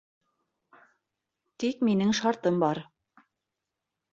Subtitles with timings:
[1.65, 2.83] Тик минең шартым бар.